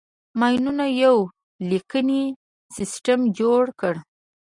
[0.39, 1.15] مایانو یو
[1.69, 2.23] لیکنی
[2.75, 3.93] سیستم جوړ کړ.